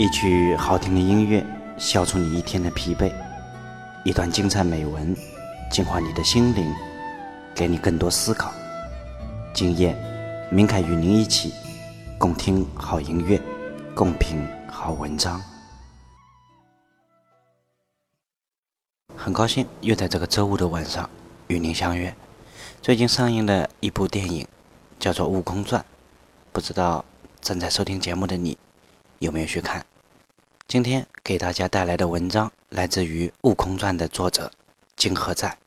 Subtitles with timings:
[0.00, 1.44] 一曲好听的音乐，
[1.76, 3.12] 消除你一天的疲惫；
[4.02, 5.14] 一段精彩美文，
[5.70, 6.74] 净化你的心灵，
[7.54, 8.50] 给你更多思考。
[9.52, 9.94] 今夜，
[10.50, 11.52] 明凯与您一起
[12.16, 13.38] 共听好音乐，
[13.94, 15.38] 共品好文章。
[19.14, 21.10] 很高兴又在这个周五的晚上
[21.48, 22.16] 与您相约。
[22.80, 24.48] 最近上映的一部电影
[24.98, 25.82] 叫做《悟空传》，
[26.52, 27.04] 不知道
[27.42, 28.56] 正在收听节目的你
[29.18, 29.84] 有没有去看？
[30.70, 34.48] 今天给大家带来的文章来自于《悟空传》的作者
[34.94, 35.58] 金河在。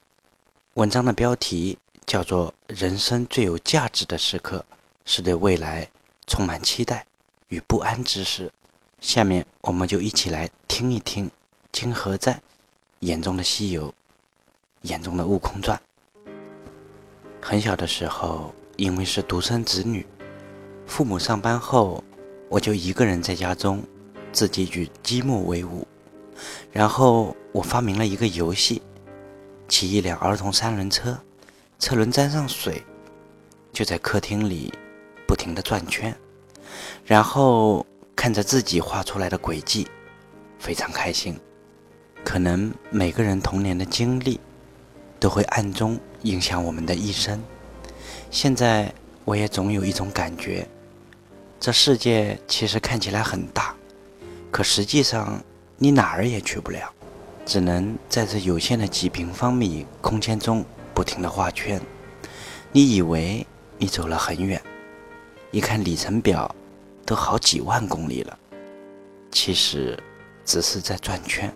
[0.76, 4.66] 文章的标题叫做《人生最有价值的时刻
[5.04, 5.90] 是对未来
[6.26, 7.06] 充满期待
[7.50, 8.48] 与不安之时》。
[9.02, 11.30] 下面我们就一起来听一听
[11.74, 12.42] 金河在
[13.00, 13.94] 眼中的西游，
[14.84, 15.78] 眼中的《悟空传》。
[17.42, 20.08] 很小的时候，因为是独生子女，
[20.88, 22.02] 父母上班后，
[22.48, 23.84] 我就一个人在家中
[24.34, 25.88] 自己与积木为伍。
[26.72, 28.82] 然后我发明了一个游戏，
[29.70, 31.18] 骑一辆儿童三轮车，
[31.80, 32.84] 车轮沾上水，
[33.72, 34.74] 就在客厅里
[35.26, 36.14] 不停地转圈，
[37.06, 39.88] 然后看着自己画出来的轨迹，
[40.60, 41.40] 非常开心。
[42.26, 44.40] 可能每个人童年的经历。
[45.20, 47.42] 都会暗中影响我们的一生。
[48.30, 50.68] 现在我也总有一种感觉，
[51.62, 53.74] 这世界其实看起来很大，
[54.54, 55.44] 可实际上
[55.80, 56.94] 你哪儿也去不了，
[57.44, 61.82] 只能在这有限的几平方米空间中不停地画圈。
[62.72, 63.44] 你以为
[63.80, 64.62] 你走了很远，
[65.50, 66.56] 一看里程表，
[67.04, 68.38] 都好几万公里了，
[69.32, 69.98] 其实
[70.46, 71.52] 只是在转圈。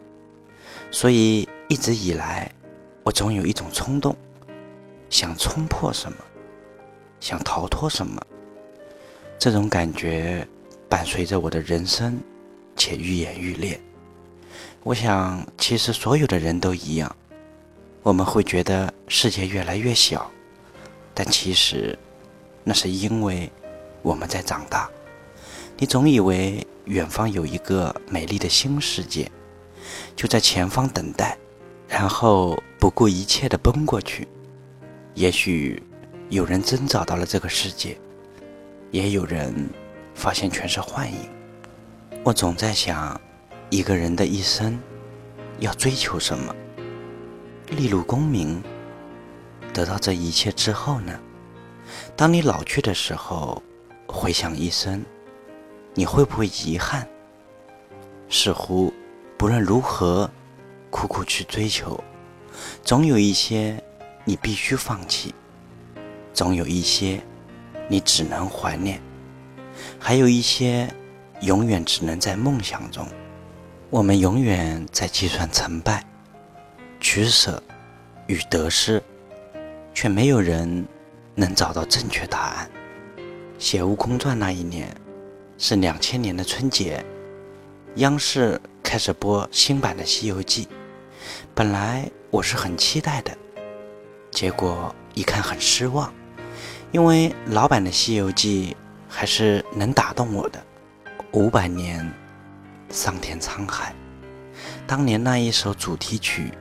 [0.89, 2.51] 所以一直以来。
[3.03, 4.13] 我总有一种冲动，
[5.09, 6.17] 想冲破什么，
[7.21, 8.21] 想逃脱什么。
[9.39, 10.45] 这种感觉
[10.89, 12.19] 伴随着我的人生，
[12.77, 13.77] 且愈演愈烈。
[14.83, 17.13] 我想，其实所有的人都一样，
[18.03, 20.31] 我们会觉得世界越来越小，
[21.13, 21.97] 但其实，
[22.63, 23.51] 那是因为
[24.01, 24.89] 我们在长大。
[25.77, 29.29] 你总以为远方有一个美丽的新世界，
[30.15, 31.37] 就在前方等待。
[31.89, 34.27] 然后不顾一切地奔过去。
[35.13, 35.81] 也许
[36.27, 37.97] 有人真找到了这个世界，
[38.91, 39.69] 也有人
[40.13, 41.36] 发现全是幻影。
[42.27, 43.21] 我总在想，
[43.69, 44.77] 一个人的一生
[45.59, 46.53] 要追求什么？
[47.69, 48.61] 利禄功名。
[49.73, 51.17] 得到这一切之后呢？
[52.17, 53.63] 当你老去的时候，
[54.07, 55.05] 回想一生，
[55.93, 57.07] 你会不会遗憾？
[58.27, 58.93] 似乎
[59.37, 60.29] 不论如何。
[60.89, 61.97] 苦苦去追求，
[62.83, 63.81] 总有一些
[64.25, 65.33] 你必须放弃，
[66.33, 67.21] 总有一些
[67.87, 69.01] 你只能怀念，
[69.97, 70.93] 还有一些
[71.41, 73.07] 永远只能在梦想中。
[73.89, 76.03] 我们永远在计算成败、
[76.99, 77.61] 取舍
[78.27, 79.01] 与得失，
[79.93, 80.85] 却没有人
[81.35, 82.69] 能找到正确答案。
[83.57, 84.93] 写《悟空传》那一年
[85.57, 87.03] 是两千年的春节，
[87.95, 90.65] 央视开始播新版的《西游记》。
[91.55, 93.35] 本来我是很期待的，
[94.31, 96.13] 结果一看很失望，
[96.91, 98.75] 因为老版的《西游记》
[99.07, 100.61] 还是能打动我的。
[101.37, 102.11] 五百年，
[102.89, 103.93] 桑田沧海，
[104.87, 106.51] 当年那一首主题曲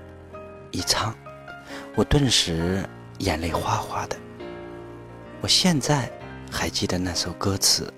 [0.71, 1.15] 一唱，
[1.95, 2.87] 我顿时
[3.21, 4.15] 眼泪哗哗的。
[5.41, 6.13] 我现在
[6.53, 7.91] 还记得那首歌词，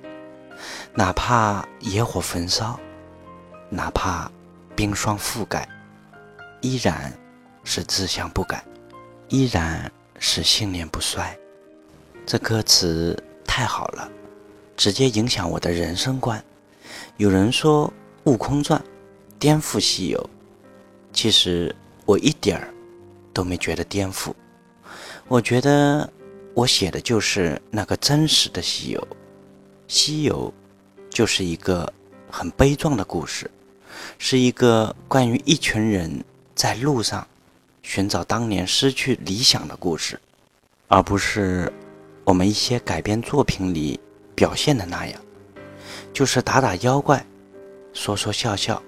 [0.94, 2.78] 哪怕野火焚烧，
[3.68, 4.30] 哪怕
[4.76, 5.68] 冰霜覆盖。
[6.60, 7.12] 依然
[7.64, 8.64] 是志向不改，
[9.26, 9.90] 依然
[10.20, 11.36] 是信念不衰。
[12.24, 14.08] 这歌词太好了，
[14.76, 16.40] 直接影响我的人生观。
[17.16, 17.86] 有人说
[18.30, 18.80] 《悟空传》
[19.38, 20.30] 颠覆西游，
[21.12, 22.72] 其实我一点儿
[23.32, 24.32] 都没觉得颠覆。
[25.26, 26.10] 我觉得
[26.54, 29.08] 我写的就是那个真实的西游。
[29.86, 30.52] 西游
[31.10, 31.92] 就是一个
[32.30, 33.50] 很悲壮的故事，
[34.18, 36.24] 是一个关于一群人。
[36.54, 37.24] 在路上
[37.84, 40.18] 寻找当年失去理想的故事，
[40.88, 41.72] 而不是
[42.24, 44.00] 我们一些改编作品里
[44.34, 45.20] 表现的那样，
[46.18, 47.24] 就是打打妖怪、
[47.92, 48.82] 说说笑笑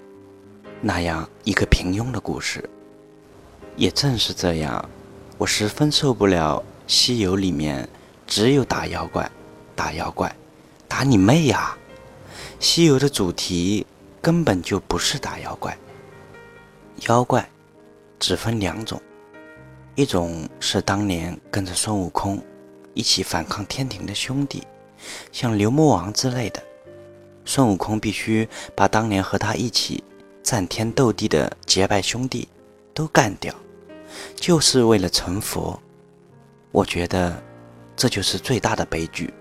[0.81, 2.69] 那样一个平庸的故事。
[3.77, 4.89] 也正是这样，
[5.37, 6.61] 我十分受不了
[6.91, 7.87] 《西游》里面
[8.27, 9.31] 只有打妖怪、
[9.77, 10.35] 打妖怪、
[10.89, 11.73] 打你妹呀！
[12.59, 13.87] 《西游》的主题
[14.21, 15.77] 根本就不是打妖怪，
[17.07, 17.49] 妖怪。
[18.19, 19.01] 只分两种，
[19.95, 22.43] 一种是当年跟着孙悟空
[22.93, 24.67] 一起反抗天庭的兄弟，
[25.31, 26.61] 像牛魔王之类的；
[27.45, 30.03] 孙悟空必须把当年和他一起
[30.43, 32.47] 战天斗地的结拜兄弟
[32.93, 33.53] 都干掉，
[34.35, 35.79] 就是为了成佛。
[36.71, 37.41] 我觉得
[37.95, 39.33] 这就是最大的悲剧。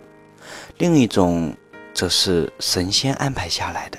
[0.79, 1.55] 另一种
[1.95, 3.99] 则是神仙安排下来的，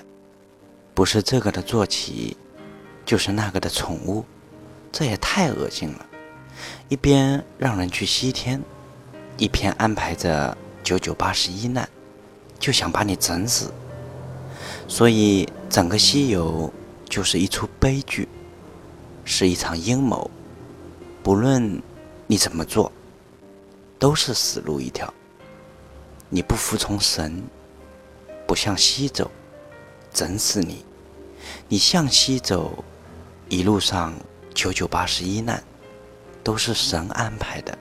[0.93, 2.35] 不是这个的坐骑，
[3.05, 4.25] 就是那个的宠物，
[4.91, 6.05] 这也太恶心了。
[6.89, 8.61] 一边让人去西天，
[9.37, 11.87] 一边安排着九九八十一难，
[12.59, 13.71] 就想把你整死。
[14.91, 16.69] 所以整个西游
[17.07, 18.27] 就是一出悲剧，
[19.23, 20.29] 是一场阴谋。
[21.23, 21.81] 不论
[22.27, 22.91] 你怎么做，
[23.97, 25.11] 都是死路一条。
[26.27, 27.41] 你不服从神，
[28.45, 29.31] 不向西走，
[30.13, 30.83] 整死你；
[31.69, 32.83] 你向西走，
[33.47, 34.13] 一路上
[34.53, 35.63] 九九八十一难。
[36.43, 37.77] 都是神安排的，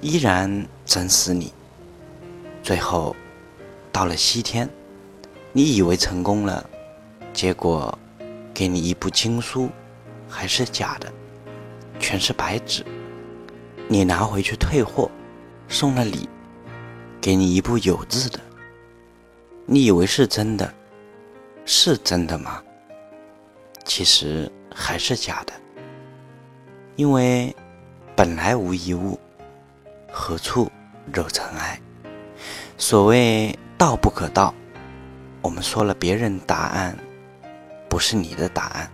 [0.00, 1.52] 依然整死你。
[2.60, 3.14] 最后
[3.92, 4.68] 到了西天，
[5.56, 6.68] 你以为成功了，
[7.32, 7.96] 结果
[8.52, 9.70] 给你一部经书，
[10.28, 11.10] 还是假的，
[12.00, 12.84] 全是白纸。
[13.86, 15.08] 你拿回去退货，
[15.68, 16.28] 送了礼，
[17.20, 18.40] 给你一部有字的，
[19.64, 20.74] 你以为是真的，
[21.64, 22.60] 是真的吗？
[23.84, 25.52] 其实还是假的，
[26.96, 27.54] 因为。
[28.16, 29.18] 本来无一物，
[30.08, 30.70] 何处
[31.12, 31.80] 惹尘埃？
[32.78, 34.54] 所谓道不可道，
[35.44, 36.96] 我们说了别人答案，
[37.86, 38.90] 不是你的答案。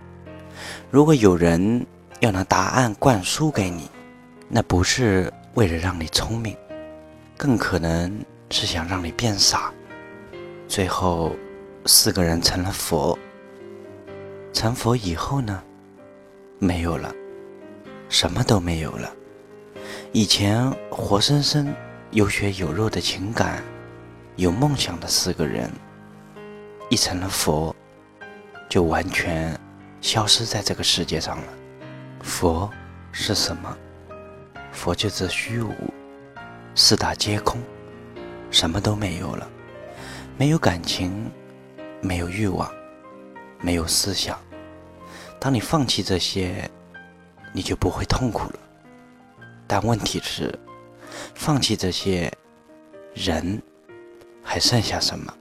[0.89, 1.87] 如果有人
[2.19, 3.89] 要拿答案灌输给你，
[4.49, 6.53] 那不是为了让你聪明，
[7.37, 8.13] 更可能
[8.49, 9.71] 是想让你变傻。
[10.67, 11.33] 最后，
[11.85, 13.17] 四个人成了佛。
[14.51, 15.63] 成佛以后呢？
[16.59, 17.15] 没有了。
[18.09, 19.09] 什么都没有了。
[20.11, 21.73] 以前活生生
[22.09, 23.63] 有血有肉的情感、
[24.35, 25.71] 有梦想的四个人，
[26.91, 27.73] 一成了佛，
[28.69, 29.57] 就完全
[30.01, 31.47] 消失在这个世界上了。
[32.21, 32.69] 佛
[33.13, 33.77] 是什么？
[34.73, 35.73] 佛就是虚无，
[36.75, 37.61] 四大皆空，
[38.49, 39.49] 什么都没有了，
[40.37, 41.31] 没有感情，
[42.01, 42.69] 没有欲望，
[43.61, 44.37] 没有思想。
[45.39, 46.69] 当你放弃这些。
[47.53, 48.59] 你就不会痛苦了。
[49.67, 50.57] 但问题是，
[51.35, 52.31] 放弃这些，
[53.13, 53.61] 人
[54.41, 55.33] 还剩下什么？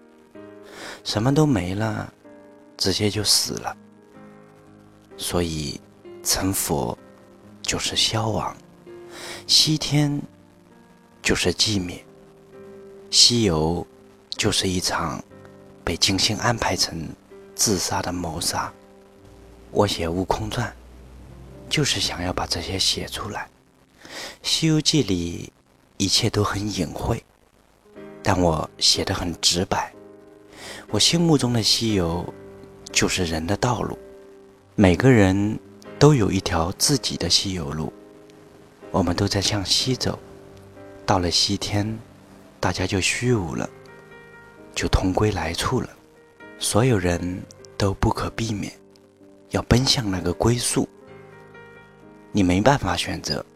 [1.05, 2.13] 什么都没了，
[2.77, 3.77] 直接就死了。
[5.17, 5.81] 所以，
[6.23, 6.97] 成佛
[7.63, 8.57] 就是消亡，
[9.47, 10.21] 西天
[11.23, 12.05] 就是寂灭，
[13.11, 13.87] 西游
[14.31, 15.23] 就是一场
[15.85, 17.09] 被精心安排成
[17.55, 18.73] 自杀的谋杀。
[19.71, 20.67] 我写《悟空传》。
[21.71, 23.49] 就是想要把这些写出来，
[24.43, 25.53] 《西游记》里
[25.99, 27.23] 一切都很隐晦，
[28.25, 29.95] 但我写的很直白。
[30.93, 32.27] 我心目中的西游，
[32.91, 33.97] 就是人的道路，
[34.75, 35.57] 每个人
[36.01, 37.93] 都有一条自己的西游路，
[38.91, 40.19] 我们都在向西走，
[41.07, 41.97] 到了西天，
[42.59, 43.71] 大家就虚无了，
[44.75, 45.89] 就同归来处了。
[46.59, 47.41] 所有人
[47.79, 48.73] 都不可避免
[49.51, 50.89] 要奔向那个归宿。
[52.33, 53.47] 你没办法选择，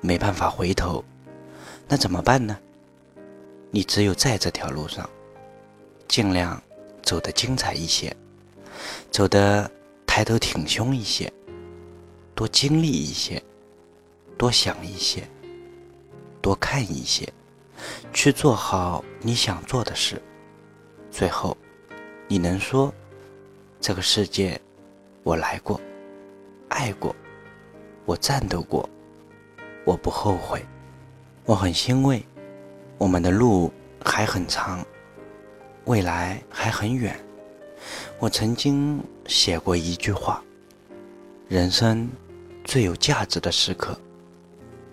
[0.00, 1.04] 没办法回头，
[1.88, 2.56] 那怎么办呢？
[3.72, 5.10] 你只有在这条路上，
[6.08, 6.62] 尽量
[7.02, 8.14] 走得精彩一些，
[9.10, 9.70] 走得
[10.06, 11.32] 抬头挺胸一些，
[12.34, 13.42] 多经历一些，
[14.36, 15.28] 多想一些，
[16.40, 17.32] 多看一些，
[18.12, 20.22] 去做好你想做的事。
[21.10, 21.56] 最后，
[22.28, 22.92] 你能说，
[23.80, 24.60] 这个世界，
[25.22, 25.80] 我来过，
[26.68, 27.14] 爱过。
[28.04, 28.88] 我战斗过，
[29.84, 30.64] 我不后悔，
[31.44, 32.24] 我很欣慰。
[32.98, 33.72] 我们的路
[34.04, 34.84] 还很长，
[35.86, 37.18] 未来还很远。
[38.18, 40.42] 我曾经写过一句话：
[41.48, 42.08] 人生
[42.64, 43.98] 最有价值的时刻，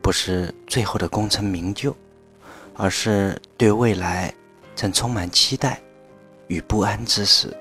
[0.01, 1.95] 不是最后的功成名就，
[2.75, 4.31] 而是对未来
[4.75, 5.81] 正充满期待
[6.47, 7.55] 与不安之时。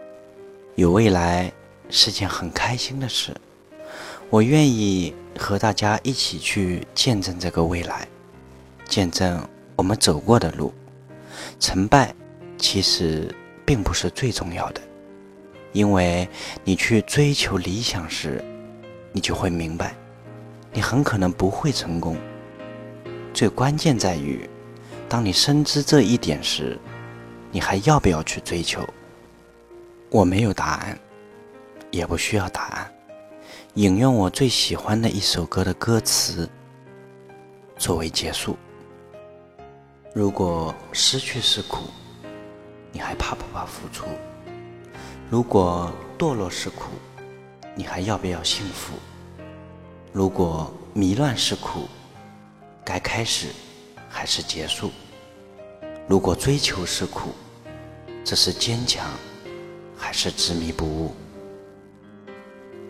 [0.75, 1.51] 有未来
[1.89, 3.35] 是件很开心的事。
[4.29, 8.07] 我愿意和大家一起去见证这个未来，
[8.87, 9.47] 见证
[9.77, 10.73] 我们走过的路。
[11.59, 12.15] 成败
[12.63, 13.29] 其实
[13.67, 14.81] 并不是最重要的，
[15.73, 16.29] 因为
[16.63, 18.43] 你去追求理想时，
[19.11, 19.97] 你就会明白，
[20.73, 22.17] 你很可能不会成功。
[23.35, 24.49] 最关键在于，
[25.09, 26.79] 当你深知这一点时，
[27.51, 28.89] 你还要不要去追求？
[30.09, 30.97] 我没有答案，
[31.91, 32.95] 也不需要答案。
[33.75, 36.49] 引用我最喜欢的一首歌的歌词
[37.77, 38.57] 作为结束。
[40.15, 41.87] 如果失去是苦，
[42.93, 44.05] 你还怕不怕付出？
[45.31, 46.91] 如果堕落是苦，
[47.75, 48.95] 你还要不要幸福？
[50.13, 51.89] 如果迷乱是苦，
[52.85, 53.49] 该开始
[54.09, 54.91] 还是结束？
[56.07, 57.31] 如果追求是苦，
[58.23, 59.09] 这是坚强
[59.97, 61.15] 还是执迷不悟？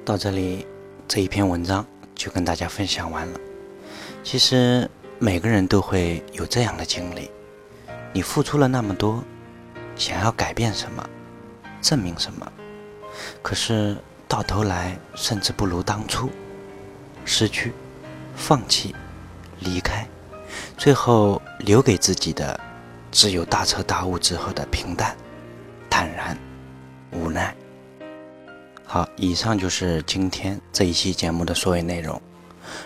[0.05, 0.67] 到这里，
[1.07, 3.39] 这一篇文章就跟大家分享完了。
[4.25, 4.91] 其实
[5.21, 7.31] 每个人都会有这样的经历：
[8.13, 9.23] 你付出了那么多，
[9.97, 11.09] 想要改变什么，
[11.81, 12.51] 证明什么，
[13.43, 13.97] 可是
[14.27, 16.31] 到头来甚至不如当初。
[17.25, 17.73] 失去，
[18.35, 18.95] 放弃，
[19.61, 20.05] 离开，
[20.77, 22.59] 最后留给自己的，
[23.13, 25.17] 只有大彻大悟之后的平淡、
[25.89, 26.37] 坦然、
[27.13, 27.55] 无奈。
[28.85, 32.21] 好，以上就是今天这一期节目的所有内容。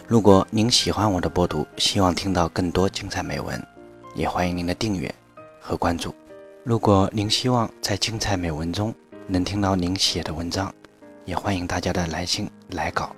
[0.07, 3.67] 如果您喜欢我的播读，希望听到更多精彩美文，
[4.15, 5.13] 也欢迎您的订阅
[5.61, 6.15] 和关注。
[6.67, 8.93] 如果您希望在精彩美文中
[9.29, 10.75] 能听到您写的文章，
[11.25, 13.15] 也欢迎大家的来信来稿。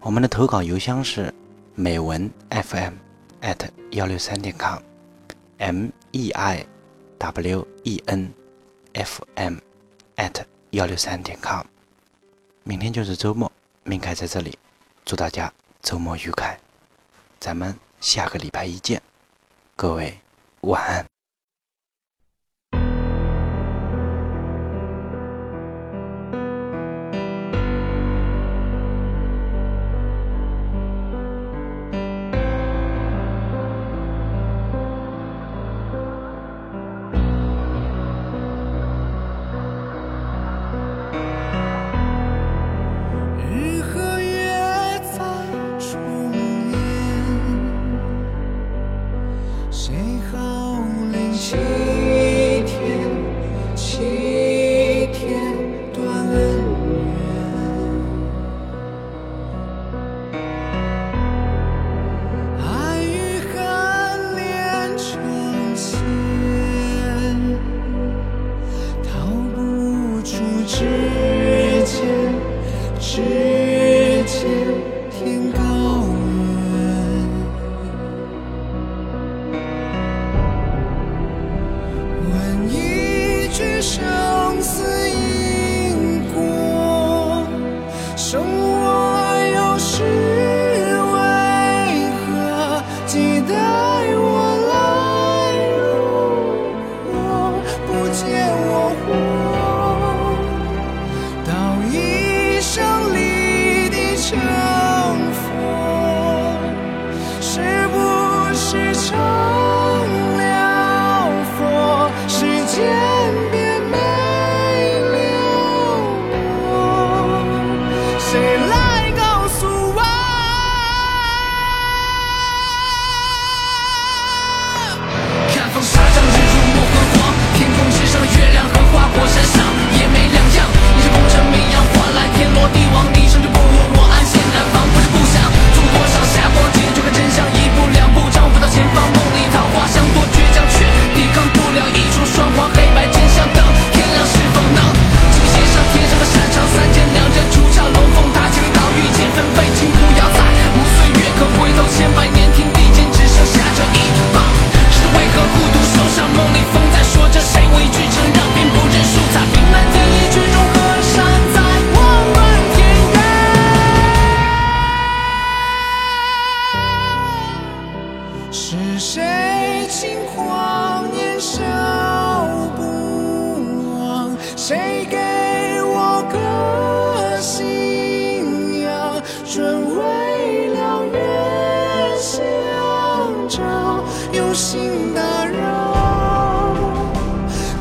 [0.00, 1.30] 我们的投稿邮箱是
[1.74, 2.94] 美文 FM
[3.42, 6.66] at 幺六三点 com，M E I
[7.18, 8.32] W E N
[8.94, 9.58] F M
[10.16, 11.66] at 幺六三点 com。
[12.64, 13.52] 明天就是周末，
[13.84, 14.58] 明凯在这里，
[15.04, 16.58] 祝大家周末愉快，
[17.38, 19.02] 咱们下个礼拜一见，
[19.76, 20.18] 各位
[20.62, 21.04] 晚安。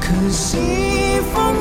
[0.10, 0.58] 可惜
[1.32, 1.54] 风